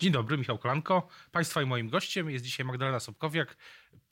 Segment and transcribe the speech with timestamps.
[0.00, 1.08] Dzień dobry, Michał Kolanko.
[1.32, 3.56] Państwa i moim gościem jest dzisiaj Magdalena Sobkowiak,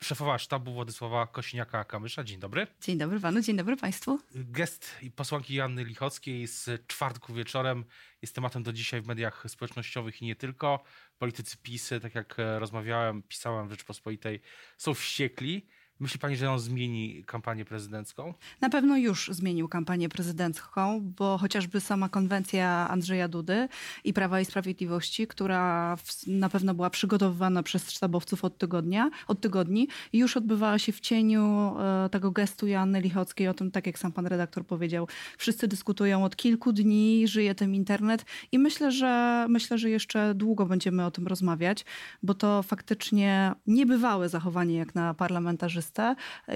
[0.03, 2.25] szefowa sztabu Władysława Kosiniaka-Kamysza.
[2.25, 2.67] Dzień dobry.
[2.81, 4.21] Dzień dobry panu, dzień dobry państwu.
[4.35, 7.85] Gest posłanki Janny Lichockiej z czwartku wieczorem
[8.23, 10.83] jest tematem do dzisiaj w mediach społecznościowych i nie tylko.
[11.19, 14.41] Politycy PiSy, tak jak rozmawiałem, pisałem w Rzeczpospolitej,
[14.77, 15.69] są wściekli.
[16.01, 18.35] Myśli pani, że on zmieni kampanię prezydencką?
[18.61, 23.69] Na pewno już zmienił kampanię prezydencką, bo chociażby sama konwencja Andrzeja Dudy
[24.05, 29.89] i Prawa i Sprawiedliwości, która na pewno była przygotowywana przez sztabowców od tygodnia, od tygodni,
[30.13, 33.49] już odbywała się w cieniu e, tego gestu Joanny Lichockiej.
[33.49, 35.09] O tym, tak jak sam pan redaktor powiedział,
[35.39, 40.67] wszyscy dyskutują od kilku dni, żyje tym internet i myślę, że myślę, że jeszcze długo
[40.67, 41.85] będziemy o tym rozmawiać,
[42.23, 45.15] bo to faktycznie niebywałe zachowanie jak na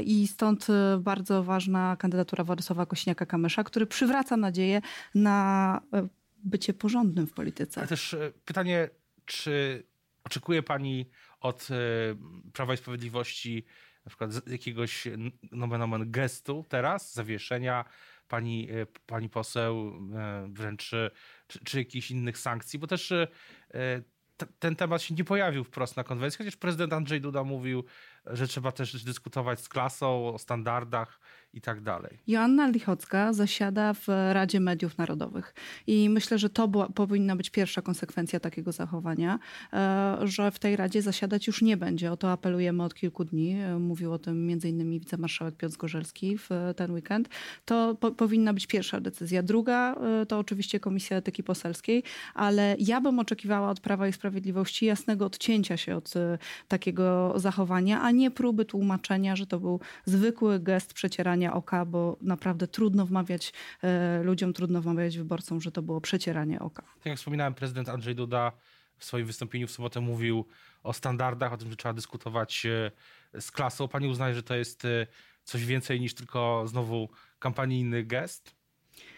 [0.05, 4.81] i stąd e, bardzo ważna kandydatura Władysława Kośniaka-Kamysza, który przywraca nadzieję
[5.15, 6.09] na e,
[6.45, 7.81] bycie porządnym w polityce.
[7.81, 8.89] Ale też e, pytanie,
[9.25, 9.83] czy
[10.25, 11.11] oczekuje pani
[11.41, 11.69] od
[12.53, 13.65] Prawa i Sprawiedliwości
[14.05, 15.09] na przykład jakiegoś
[15.53, 17.85] nomen omen gestu teraz, zawieszenia
[18.29, 18.69] pani,
[19.07, 19.93] pani poseł,
[20.49, 20.91] wręcz
[21.47, 23.13] czy, czy jakichś innych sankcji, bo też
[24.59, 27.85] ten temat się nie pojawił wprost na konwencji, chociaż prezydent Andrzej Duda mówił,
[28.27, 31.21] że trzeba też dyskutować z klasą, o standardach
[31.55, 32.19] i tak dalej.
[32.27, 35.55] Joanna Lichocka zasiada w Radzie Mediów Narodowych
[35.87, 39.39] i myślę, że to była, powinna być pierwsza konsekwencja takiego zachowania,
[39.73, 42.13] e, że w tej Radzie zasiadać już nie będzie.
[42.13, 43.53] O to apelujemy od kilku dni.
[43.53, 44.91] E, mówił o tym m.in.
[44.91, 47.29] wicemarszałek Piotr Zgorzelski w ten weekend.
[47.65, 49.43] To po, powinna być pierwsza decyzja.
[49.43, 52.03] Druga e, to oczywiście Komisja Etyki Poselskiej,
[52.35, 56.15] ale ja bym oczekiwała od Prawa i Sprawiedliwości jasnego odcięcia się od
[56.69, 62.69] takiego zachowania, a nie próby tłumaczenia, że to był zwykły gest przecierania oka, bo naprawdę
[62.69, 66.83] trudno wmawiać e, ludziom, trudno wmawiać wyborcom, że to było przecieranie oka.
[66.83, 68.53] Tak jak wspominałem, prezydent Andrzej Duda
[68.99, 70.47] w swoim wystąpieniu w sobotę mówił
[70.83, 73.89] o standardach, o tym, że trzeba dyskutować e, z klasą.
[73.89, 75.07] Pani uznaje, że to jest e,
[75.45, 77.09] coś więcej niż tylko znowu
[77.39, 78.62] kampanijny gest?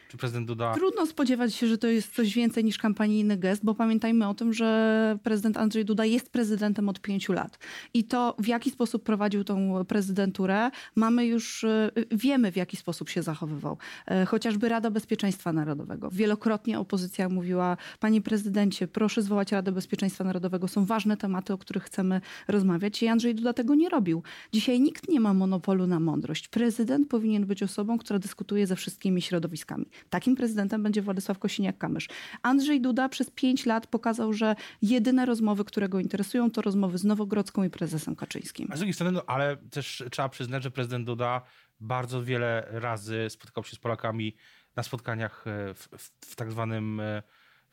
[0.09, 0.75] Czy prezydent Duda...
[0.75, 4.53] Trudno spodziewać się, że to jest coś więcej niż kampanijny gest, bo pamiętajmy o tym,
[4.53, 7.59] że prezydent Andrzej Duda jest prezydentem od pięciu lat.
[7.95, 13.09] I to, w jaki sposób prowadził tą prezydenturę, mamy już, y, wiemy w jaki sposób
[13.09, 13.79] się zachowywał.
[14.07, 16.11] E, chociażby Rada Bezpieczeństwa Narodowego.
[16.11, 20.69] Wielokrotnie opozycja mówiła, panie prezydencie, proszę zwołać Radę Bezpieczeństwa Narodowego.
[20.69, 23.03] Są ważne tematy, o których chcemy rozmawiać.
[23.03, 24.23] I Andrzej Duda tego nie robił.
[24.53, 26.49] Dzisiaj nikt nie ma monopolu na mądrość.
[26.49, 29.87] Prezydent powinien być osobą, która dyskutuje ze wszystkimi środowiskami.
[30.11, 32.11] Takim prezydentem będzie Władysław Kosiniak-Kamysz.
[32.43, 37.05] Andrzej Duda przez pięć lat pokazał, że jedyne rozmowy, które go interesują, to rozmowy z
[37.05, 38.69] Nowogrodzką i prezesem Kaczyńskim.
[38.73, 41.43] A z drugiej strony, no, ale też trzeba przyznać, że prezydent Duda
[41.81, 44.37] bardzo wiele razy spotykał się z Polakami
[44.77, 47.23] na spotkaniach e, w, w, w tak zwanym e,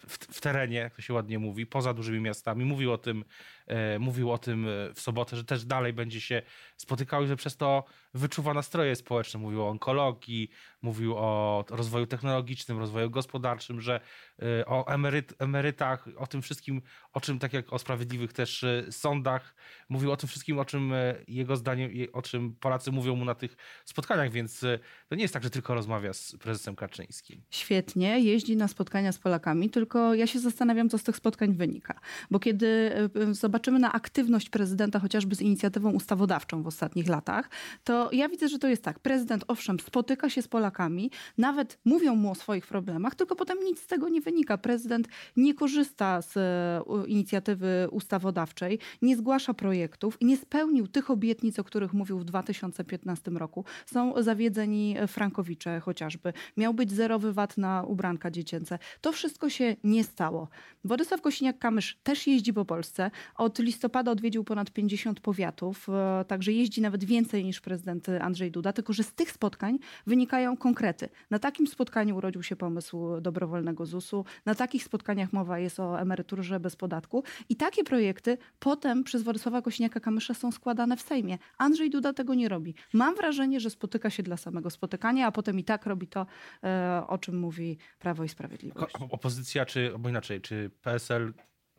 [0.07, 2.65] w, w, terenie, jak to się ładnie mówi, poza dużymi miastami.
[2.65, 3.25] Mówił o tym,
[3.67, 6.41] e, mówił o tym e, w sobotę, że też dalej będzie się
[6.77, 7.83] spotykał i że przez to
[8.13, 9.39] wyczuwa nastroje społeczne.
[9.39, 10.49] Mówił o onkologii,
[10.81, 14.01] mówił o rozwoju technologicznym, rozwoju gospodarczym, że
[14.41, 16.81] e, o emeryt, emerytach, o tym wszystkim,
[17.13, 19.55] o czym tak jak o sprawiedliwych też e, sądach.
[19.89, 23.35] Mówił o tym wszystkim, o czym e, jego zdaniem, o czym Polacy mówią mu na
[23.35, 24.65] tych spotkaniach, więc
[25.07, 27.41] to nie jest tak, że tylko rozmawia z prezesem Kaczyńskim.
[27.49, 31.99] Świetnie, jeździ na spotkania z Polakami, tylko ja się zastanawiam, co z tych spotkań wynika.
[32.31, 32.91] Bo kiedy
[33.31, 37.49] zobaczymy na aktywność prezydenta, chociażby z inicjatywą ustawodawczą w ostatnich latach,
[37.83, 38.99] to ja widzę, że to jest tak.
[38.99, 43.79] Prezydent owszem spotyka się z Polakami, nawet mówią mu o swoich problemach, tylko potem nic
[43.81, 44.57] z tego nie wynika.
[44.57, 45.07] Prezydent
[45.37, 51.93] nie korzysta z e, inicjatywy ustawodawczej, nie zgłasza projektów, nie spełnił tych obietnic, o których
[51.93, 53.65] mówił w 2015 roku.
[53.85, 56.33] Są zawiedzeni frankowicze chociażby.
[56.57, 58.79] Miał być zerowy VAT na ubranka dziecięce.
[59.01, 60.47] To wszystko się nie stało.
[60.83, 63.11] Władysław Kosiniak-Kamysz też jeździ po Polsce.
[63.35, 67.90] Od listopada odwiedził ponad 50 powiatów, e, także jeździ nawet więcej niż prezydent
[68.21, 71.09] Andrzej Duda, tylko że z tych spotkań wynikają konkrety.
[71.29, 76.59] Na takim spotkaniu urodził się pomysł dobrowolnego ZUS-u, na takich spotkaniach mowa jest o emeryturze
[76.59, 81.37] bez podatku i takie projekty potem przez Władysława Kosiniaka-Kamysza są składane w Sejmie.
[81.57, 82.75] Andrzej Duda tego nie robi.
[82.93, 86.25] Mam wrażenie, że spotyka się dla samego spotykania, a potem i tak robi to,
[86.63, 88.95] e, o czym mówi Prawo i Sprawiedliwość.
[89.09, 91.33] Opozycja czy, albo inaczej, czy PSL,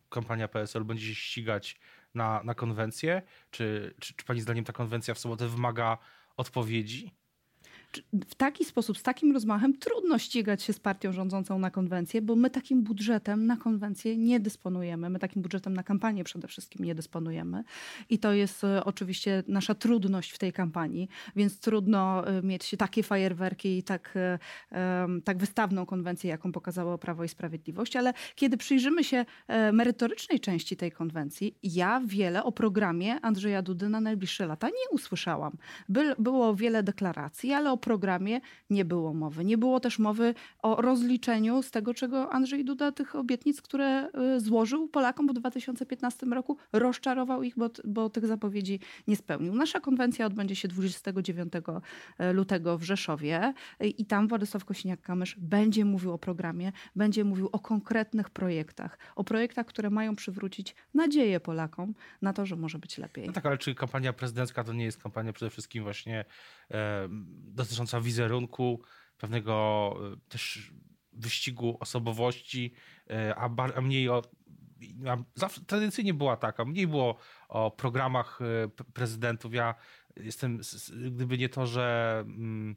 [0.09, 1.79] kampania PSL będzie się ścigać
[2.15, 3.21] na, na konwencję?
[3.51, 5.97] Czy, czy, czy pani zdaniem ta konwencja w sobotę wymaga
[6.37, 7.22] odpowiedzi?
[8.27, 12.35] W taki sposób, z takim rozmachem trudno ścigać się z partią rządzącą na konwencję, bo
[12.35, 15.09] my takim budżetem na konwencję nie dysponujemy.
[15.09, 17.63] My takim budżetem na kampanię przede wszystkim nie dysponujemy.
[18.09, 23.03] I to jest e, oczywiście nasza trudność w tej kampanii, więc trudno e, mieć takie
[23.03, 24.17] fajerwerki i tak,
[25.23, 27.95] tak wystawną konwencję, jaką pokazało Prawo i Sprawiedliwość.
[27.95, 29.25] Ale kiedy przyjrzymy się
[29.73, 35.57] merytorycznej części tej konwencji, ja wiele o programie Andrzeja Dudy na najbliższe lata nie usłyszałam.
[35.89, 39.45] By, było wiele deklaracji, ale o programie nie było mowy.
[39.45, 44.39] Nie było też mowy o rozliczeniu z tego, czego Andrzej Duda, tych obietnic, które y,
[44.39, 49.55] złożył Polakom w 2015 roku, rozczarował ich, bo, bo tych zapowiedzi nie spełnił.
[49.55, 51.53] Nasza konwencja odbędzie się 29
[52.17, 53.53] e, lutego w Rzeszowie
[53.83, 59.23] y, i tam Władysław Kosiniak-Kamysz będzie mówił o programie, będzie mówił o konkretnych projektach, o
[59.23, 63.27] projektach, które mają przywrócić nadzieję Polakom na to, że może być lepiej.
[63.27, 66.25] No tak, ale czy kampania prezydencka to nie jest kampania przede wszystkim właśnie
[66.71, 67.09] e,
[67.73, 68.81] dotycząca wizerunku,
[69.17, 70.71] pewnego e, też
[71.13, 72.73] wyścigu osobowości,
[73.09, 74.21] e, a, a mniej o
[75.07, 77.17] a zawsze tradycyjnie była taka, mniej było
[77.49, 79.53] o programach e, prezydentów.
[79.53, 79.75] Ja
[80.15, 80.59] jestem,
[81.11, 82.75] gdyby nie to, że mm,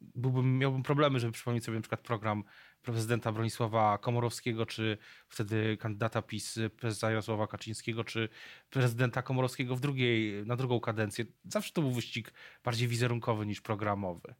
[0.00, 2.44] byłbym, miałbym problemy, żeby przypomnieć sobie na przykład program
[2.82, 4.98] prezydenta Bronisława Komorowskiego, czy
[5.28, 8.28] wtedy kandydata PiS, prezesa Jarosława Kaczyńskiego, czy
[8.70, 11.24] prezydenta Komorowskiego w drugiej, na drugą kadencję.
[11.44, 12.32] Zawsze to był wyścig
[12.64, 14.34] bardziej wizerunkowy niż programowy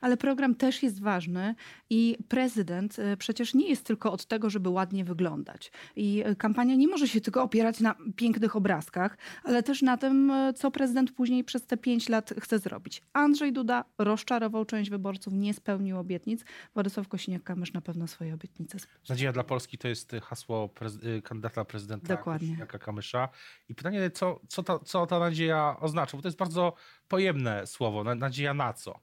[0.00, 1.54] ale program też jest ważny
[1.90, 5.72] i prezydent e, przecież nie jest tylko od tego, żeby ładnie wyglądać.
[5.96, 10.30] I e, kampania nie może się tylko opierać na pięknych obrazkach, ale też na tym,
[10.30, 13.02] e, co prezydent później przez te pięć lat chce zrobić.
[13.12, 16.44] Andrzej Duda rozczarował część wyborców, nie spełnił obietnic.
[16.74, 19.00] Władysław Kosiniak-Kamysz na pewno swoje obietnice spełnił.
[19.08, 23.28] Nadzieja dla Polski to jest hasło prez- kandydata prezydenta Kosiniaka-Kamysza.
[23.68, 26.16] I pytanie, co, co, ta, co ta nadzieja oznacza?
[26.16, 26.74] Bo to jest bardzo
[27.08, 28.04] pojemne słowo.
[28.14, 29.00] Nadzieja na co?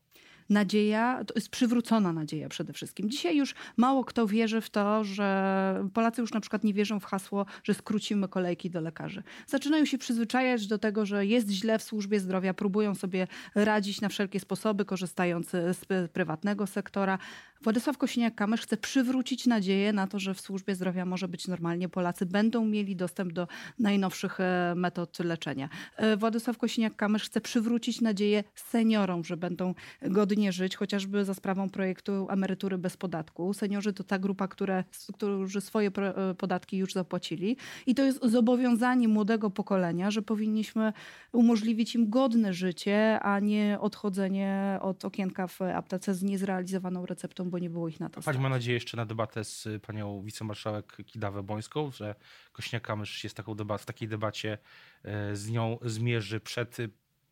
[0.50, 3.10] Nadzieja, to jest przywrócona nadzieja przede wszystkim.
[3.10, 7.06] Dzisiaj już mało kto wierzy w to, że Polacy już na przykład nie wierzą w
[7.06, 9.24] hasło, że skrócimy kolejki do lekarzy.
[9.48, 14.10] Zaczynają się przyzwyczajać do tego, że jest źle w służbie zdrowia, próbują sobie radzić na
[14.10, 17.18] wszelkie sposoby, korzystając z prywatnego sektora.
[17.62, 21.90] Władysław Kosiniak-Kamysz chce przywrócić nadzieję na to, że w służbie zdrowia może być normalnie.
[21.90, 23.48] Polacy będą mieli dostęp do
[23.80, 25.70] najnowszych e, metod leczenia.
[25.96, 32.28] E, Władysław Kosiniak-Kamysz chce przywrócić nadzieję seniorom, że będą godnie żyć, chociażby za sprawą projektu
[32.30, 33.54] emerytury bez podatku.
[33.54, 37.57] Seniorzy to ta grupa, które, którzy swoje e, podatki już zapłacili.
[37.86, 40.94] I to jest zobowiązanie młodego pokolenia, że powinniśmy
[41.31, 47.60] umożliwić im godne życie, a nie odchodzenie od okienka w aptece z niezrealizowaną receptą bo
[47.60, 48.22] nie było ich na to.
[48.22, 52.16] Pani ma nadzieję jeszcze na debatę z panią wicemarszałek Kidawę-Bońską, że
[52.54, 54.57] Kośniak-Kamysz się z taką debat, w takiej debacie
[55.04, 56.78] e, z nią zmierzy przed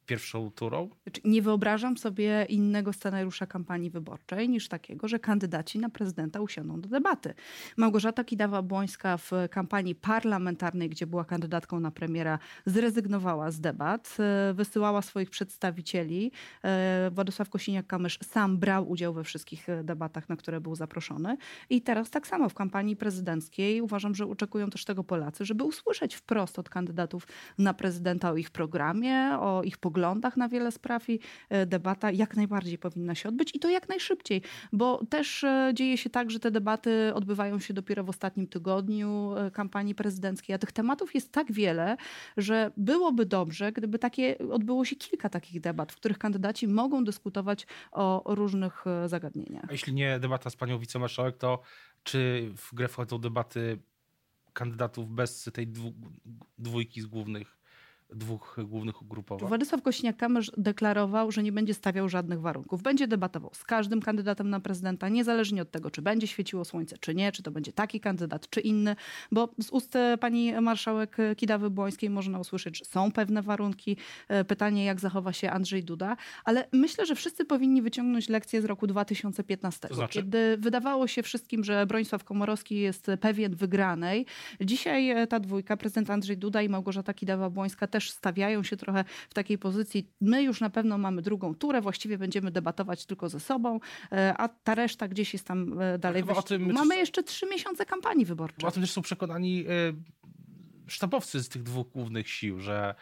[0.05, 0.89] pierwszą turą?
[1.03, 6.81] Znaczy, nie wyobrażam sobie innego scenariusza kampanii wyborczej niż takiego, że kandydaci na prezydenta usiądą
[6.81, 7.33] do debaty.
[7.77, 15.01] Małgorzata Kidawa-Błońska w kampanii parlamentarnej, gdzie była kandydatką na premiera, zrezygnowała z debat, e, wysyłała
[15.01, 16.31] swoich przedstawicieli.
[16.63, 21.37] E, Władysław Kosiniak-Kamysz sam brał udział we wszystkich e, debatach, na które był zaproszony.
[21.69, 26.15] I teraz tak samo w kampanii prezydenckiej uważam, że oczekują też tego Polacy, żeby usłyszeć
[26.15, 31.09] wprost od kandydatów na prezydenta o ich programie, o ich poglądach, poglądach na wiele spraw
[31.09, 31.19] i
[31.49, 34.41] e, debata jak najbardziej powinna się odbyć i to jak najszybciej,
[34.73, 39.35] bo też e, dzieje się tak, że te debaty odbywają się dopiero w ostatnim tygodniu
[39.37, 41.97] e, kampanii prezydenckiej, a tych tematów jest tak wiele,
[42.37, 47.67] że byłoby dobrze, gdyby takie odbyło się kilka takich debat, w których kandydaci mogą dyskutować
[47.91, 49.65] o różnych zagadnieniach.
[49.69, 51.61] A jeśli nie debata z panią wicemarszałek, to
[52.03, 53.79] czy w grę wchodzą debaty
[54.53, 55.67] kandydatów bez tej
[56.57, 57.64] dwójki z głównych
[58.09, 59.47] dwóch głównych ugrupowań.
[59.49, 62.81] Władysław Kośniak-Kamysz deklarował, że nie będzie stawiał żadnych warunków.
[62.81, 67.15] Będzie debatował z każdym kandydatem na prezydenta, niezależnie od tego, czy będzie świeciło słońce, czy
[67.15, 68.95] nie, czy to będzie taki kandydat, czy inny,
[69.31, 73.97] bo z ust e, pani marszałek Kidawy-Błońskiej można usłyszeć, że są pewne warunki.
[74.27, 78.65] E, pytanie, jak zachowa się Andrzej Duda, ale myślę, że wszyscy powinni wyciągnąć lekcję z
[78.65, 80.19] roku 2015, to znaczy?
[80.19, 84.25] kiedy wydawało się wszystkim, że Bronisław Komorowski jest pewien wygranej.
[84.61, 89.33] Dzisiaj e, ta dwójka, prezydent Andrzej Duda i Małgorzata Kidawa-Błońska też stawiają się trochę w
[89.33, 90.09] takiej pozycji.
[90.21, 93.79] My już na pewno mamy drugą turę, właściwie będziemy debatować tylko ze sobą,
[94.11, 96.23] e, a ta reszta gdzieś jest tam e, dalej.
[96.45, 98.67] Tym, mamy jeszcze trzy miesiące kampanii wyborczej.
[98.67, 99.93] O tym też są przekonani e,
[100.87, 102.95] sztabowcy z tych dwóch głównych sił, że,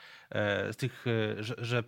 [0.71, 1.05] z tych,
[1.39, 1.83] że, że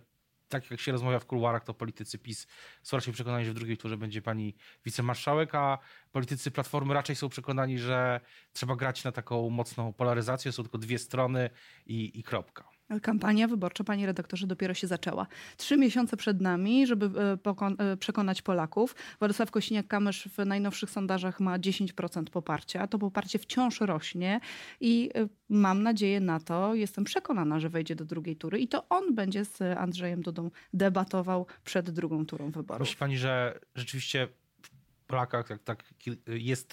[0.48, 2.46] tak jak się rozmawia w kuluarach, to politycy PiS
[2.82, 5.78] są raczej przekonani, że w drugiej turze będzie pani wicemarszałek, a
[6.12, 8.20] politycy Platformy raczej są przekonani, że
[8.52, 11.50] trzeba grać na taką mocną polaryzację, są tylko dwie strony
[11.86, 12.75] i, i kropka.
[13.02, 15.26] Kampania wyborcza, panie redaktorze, dopiero się zaczęła.
[15.56, 18.94] Trzy miesiące przed nami, żeby e, e, przekonać Polaków.
[19.18, 22.86] Władysław Kośniak-Kamysz w najnowszych sondażach ma 10% poparcia.
[22.86, 24.40] To poparcie wciąż rośnie
[24.80, 28.88] i e, mam nadzieję na to, jestem przekonana, że wejdzie do drugiej tury i to
[28.88, 32.80] on będzie z Andrzejem Dudą debatował przed drugą turą wyborów.
[32.80, 34.28] Myśli pani, że rzeczywiście
[34.62, 35.84] w Polakach tak, tak
[36.26, 36.72] jest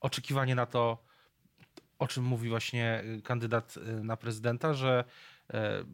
[0.00, 1.04] oczekiwanie na to,
[1.98, 5.04] o czym mówi właśnie kandydat na prezydenta, że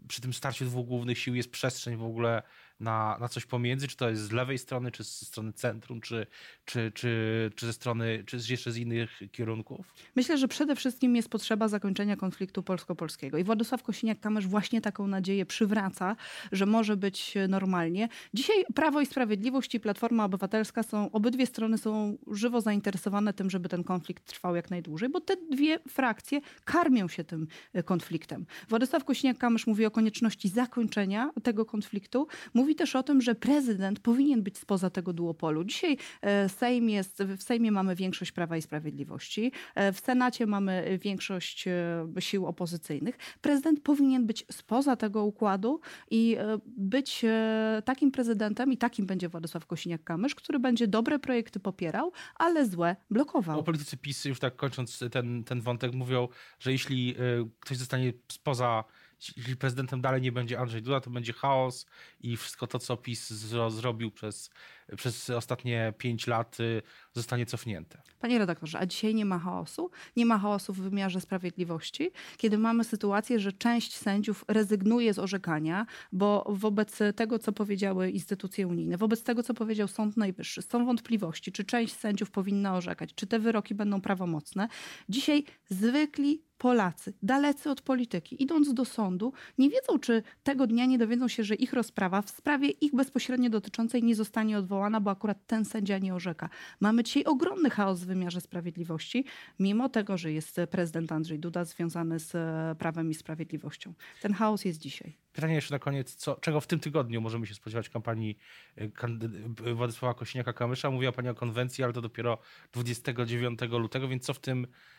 [0.09, 2.43] przy tym starciu dwóch głównych sił jest przestrzeń w ogóle
[2.81, 6.27] na, na coś pomiędzy, czy to jest z lewej strony, czy ze strony centrum, czy,
[6.65, 9.87] czy, czy, czy ze strony, czy jeszcze z innych kierunków?
[10.17, 13.39] Myślę, że przede wszystkim jest potrzeba zakończenia konfliktu polsko-polskiego.
[13.39, 16.17] I Władysław Kosiniak-Kamysz właśnie taką nadzieję przywraca,
[16.53, 18.09] że może być normalnie.
[18.35, 23.69] Dzisiaj Prawo i Sprawiedliwość i Platforma Obywatelska są, obydwie strony są żywo zainteresowane tym, żeby
[23.69, 27.47] ten konflikt trwał jak najdłużej, bo te dwie frakcje karmią się tym
[27.85, 28.47] konfliktem.
[28.69, 32.27] Władysław Kosiniak-Kamysz mówi o konieczności zakończenia tego konfliktu.
[32.55, 35.65] Mówi mówi też o tym, że prezydent powinien być spoza tego duopolu.
[35.65, 40.99] Dzisiaj e, Sejm jest, w Sejmie mamy większość Prawa i Sprawiedliwości, e, w Senacie mamy
[41.03, 43.19] większość e, sił opozycyjnych.
[43.41, 47.25] Prezydent powinien być spoza tego układu i być
[47.85, 53.59] takim prezydentem, i takim będzie Władysław Kosiniak-Kamysz, który będzie dobre projekty popierał, ale złe blokował.
[53.59, 57.15] O politycy PiS, już tak kończąc ten, ten wątek, mówią, że jeśli
[57.61, 58.85] ktoś zostanie spoza
[59.37, 61.87] jeśli prezydentem dalej nie będzie Andrzej Duda, to będzie chaos
[62.21, 63.29] i wszystko to, co PiS
[63.69, 64.51] zrobił przez,
[64.97, 68.03] przez ostatnie pięć lat, y, zostanie cofnięte.
[68.21, 69.91] Panie redaktorze, a dzisiaj nie ma chaosu?
[70.17, 75.87] Nie ma chaosu w wymiarze sprawiedliwości, kiedy mamy sytuację, że część sędziów rezygnuje z orzekania,
[76.13, 81.53] bo wobec tego, co powiedziały instytucje unijne, wobec tego, co powiedział Sąd Najwyższy, są wątpliwości,
[81.53, 84.69] czy część sędziów powinna orzekać, czy te wyroki będą prawomocne.
[85.09, 90.99] Dzisiaj zwykli Polacy, dalecy od polityki, idąc do sądu, nie wiedzą, czy tego dnia nie
[90.99, 95.47] dowiedzą się, że ich rozprawa w sprawie ich bezpośrednio dotyczącej nie zostanie odwołana, bo akurat
[95.47, 96.49] ten sędzia nie orzeka.
[96.81, 99.25] Mamy dzisiaj ogromny chaos w wymiarze sprawiedliwości,
[99.59, 103.93] mimo tego, że jest prezydent Andrzej Duda związany z e, prawem i sprawiedliwością.
[104.23, 105.17] Ten chaos jest dzisiaj.
[105.33, 108.39] Pytanie jeszcze na koniec, co, czego w tym tygodniu możemy się spodziewać kampanii
[108.77, 110.93] e, Władysława Kośniaka-Kamysza?
[110.93, 112.39] Mówiła Pani o konwencji, ale to dopiero
[112.73, 114.98] 29 lutego, więc co w tym E,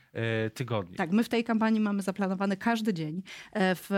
[0.53, 0.95] tygodni.
[0.95, 3.21] Tak, my w tej kampanii mamy zaplanowany każdy dzień.
[3.53, 3.89] E, w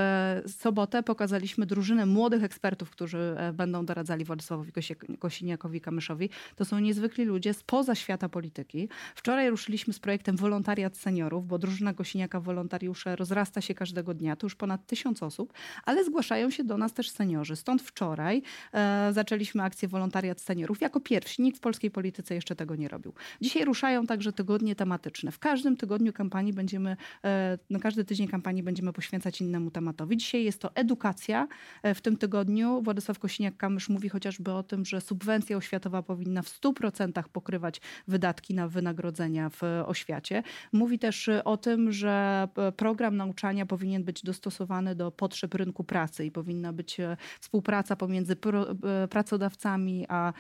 [0.48, 4.72] sobotę pokazaliśmy drużynę młodych ekspertów, którzy e, będą doradzali Władysławowi
[5.20, 6.30] Kosiniakowi Kamyszowi.
[6.56, 8.90] To są niezwykli ludzie spoza świata polityki.
[9.16, 14.36] Wczoraj ruszyliśmy z projektem Wolontariat Seniorów, bo drużyna Kosiniaka Wolontariusze rozrasta się każdego dnia.
[14.36, 15.54] To już ponad tysiąc osób,
[15.86, 17.56] ale zgłaszają się do nas też seniorzy.
[17.56, 18.42] Stąd wczoraj
[18.74, 21.42] e, zaczęliśmy akcję Wolontariat Seniorów jako pierwsi.
[21.42, 23.14] Nikt w polskiej polityce jeszcze tego nie robił.
[23.42, 25.32] Dzisiaj ruszają także tygodnie tematyczne.
[25.32, 30.18] W każdym tygodniu tygodniu kampanii będziemy, e, na każdy tydzień kampanii będziemy poświęcać innemu tematowi.
[30.18, 31.48] Dzisiaj jest to edukacja.
[31.84, 36.50] E, w tym tygodniu Władysław Kosiniak-Kamysz mówi chociażby o tym, że subwencja oświatowa powinna w
[36.50, 40.44] 100% pokrywać wydatki na wynagrodzenia w oświacie.
[40.74, 46.32] Mówi też o tym, że program nauczania powinien być dostosowany do potrzeb rynku pracy i
[46.32, 48.36] powinna być e, współpraca pomiędzy
[49.10, 50.34] pracodawcami a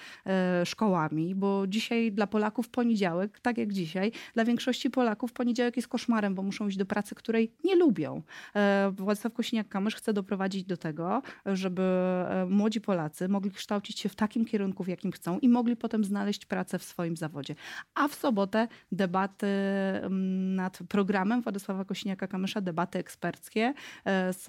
[0.66, 5.88] szkołami, bo dzisiaj dla Polaków poniedziałek, tak jak dzisiaj, dla większości Polaków poniedziałek poniedziałek jest
[5.88, 8.22] koszmarem, bo muszą iść do pracy, której nie lubią.
[8.56, 14.16] E, Władysław Kosiniak-Kamysz chce doprowadzić do tego, żeby e, młodzi Polacy mogli kształcić się w
[14.16, 17.56] takim kierunku, w jakim chcą i mogli potem znaleźć pracę w swoim zawodzie.
[17.96, 23.74] A w sobotę debaty mm, nad programem Władysława Kosiniaka-Kamysza, debaty eksperckie
[24.06, 24.48] e, z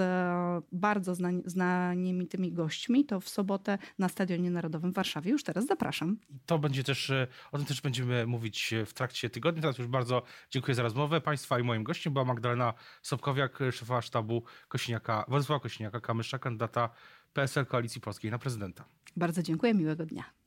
[0.72, 3.04] bardzo znamienitymi gośćmi.
[3.04, 5.30] To w sobotę na Stadionie Narodowym w Warszawie.
[5.30, 6.16] Już teraz zapraszam.
[6.46, 7.12] To będzie też,
[7.52, 9.62] o tym też będziemy mówić w trakcie tygodnia.
[9.62, 10.82] Teraz już bardzo dziękuję za
[11.24, 16.90] Państwa i moim gościem była Magdalena Sobkowiak, szefa sztabu Kośniaka, Władysława Kośniaka, Kamysza, kandydata
[17.32, 18.84] PSL Koalicji Polskiej na prezydenta.
[19.16, 20.41] Bardzo dziękuję, miłego dnia.